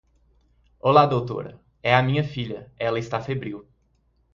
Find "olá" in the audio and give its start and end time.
0.79-1.05